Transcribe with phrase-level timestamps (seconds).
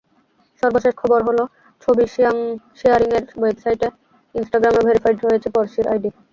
[0.63, 1.43] সর্বশেষ খবর হলো—
[1.81, 2.05] ছবি
[2.79, 3.81] শেয়ারিংয়ের ওয়েবসাইট
[4.35, 6.09] ইনস্টাগ্রামেও ভেরিফায়েড হয়েছে পড়শীর আইডি।